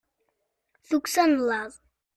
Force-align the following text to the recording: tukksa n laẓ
tukksa 0.87 1.23
n 1.29 1.31
laẓ 1.49 1.73